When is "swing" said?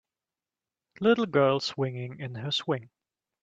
2.49-2.89